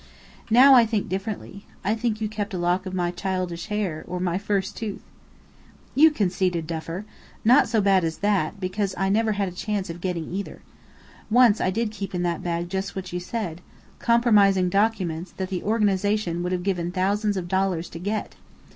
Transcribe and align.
Now 0.49 0.73
I 0.73 0.83
think 0.83 1.07
differently. 1.09 1.63
I 1.83 1.93
think 1.93 2.19
you 2.21 2.27
kept 2.27 2.55
a 2.55 2.57
lock 2.57 2.87
of 2.87 2.93
my 2.95 3.11
childish 3.11 3.67
hair, 3.67 4.03
or 4.07 4.19
my 4.19 4.39
first 4.39 4.75
tooth." 4.75 5.03
"You 5.93 6.09
conceited 6.09 6.65
Duffer! 6.65 7.05
not 7.45 7.69
so 7.69 7.81
bad 7.81 8.03
as 8.03 8.17
that, 8.17 8.59
because 8.59 8.95
I 8.95 9.03
had 9.03 9.13
never 9.13 9.29
a 9.29 9.51
chance 9.51 9.91
of 9.91 10.01
getting 10.01 10.33
either. 10.33 10.63
Once 11.29 11.61
I 11.61 11.69
did 11.69 11.91
keep 11.91 12.15
in 12.15 12.23
that 12.23 12.41
bag 12.41 12.67
just 12.67 12.95
what 12.95 13.13
you 13.13 13.19
said: 13.19 13.61
compromising 13.99 14.69
documents, 14.69 15.33
that 15.33 15.49
the 15.49 15.61
organization 15.61 16.41
would 16.41 16.51
have 16.51 16.63
given 16.63 16.91
thousands 16.91 17.37
of 17.37 17.47
dollars 17.47 17.87
to 17.89 17.99
get. 17.99 18.33